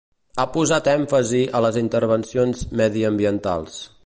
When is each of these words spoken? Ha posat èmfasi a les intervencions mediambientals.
Ha 0.35 0.45
posat 0.53 0.89
èmfasi 0.93 1.43
a 1.59 1.63
les 1.67 1.79
intervencions 1.83 2.67
mediambientals. 2.83 3.83